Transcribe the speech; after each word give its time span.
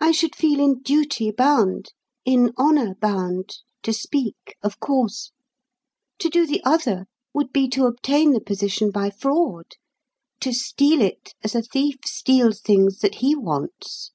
I 0.00 0.10
should 0.10 0.34
feel 0.34 0.58
in 0.58 0.80
duty 0.82 1.30
bound, 1.30 1.92
in 2.24 2.50
honour 2.58 2.96
bound, 2.96 3.58
to 3.84 3.92
speak, 3.92 4.56
of 4.64 4.80
course. 4.80 5.30
To 6.18 6.28
do 6.28 6.44
the 6.44 6.60
other 6.64 7.06
would 7.32 7.52
be 7.52 7.68
to 7.68 7.86
obtain 7.86 8.32
the 8.32 8.40
position 8.40 8.90
by 8.90 9.10
fraud 9.10 9.76
to 10.40 10.52
steal 10.52 11.00
it, 11.00 11.34
as 11.44 11.54
a 11.54 11.62
thief 11.62 11.98
steals 12.04 12.60
things 12.60 12.98
that 12.98 13.14
he 13.22 13.36
wants. 13.36 14.10